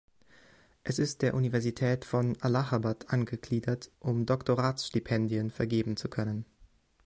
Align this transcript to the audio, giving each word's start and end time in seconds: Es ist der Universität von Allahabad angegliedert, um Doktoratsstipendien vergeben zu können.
Es 0.83 0.97
ist 0.97 1.21
der 1.21 1.35
Universität 1.35 2.05
von 2.05 2.35
Allahabad 2.41 3.11
angegliedert, 3.11 3.91
um 3.99 4.25
Doktoratsstipendien 4.25 5.51
vergeben 5.51 5.95
zu 5.95 6.09
können. 6.09 6.43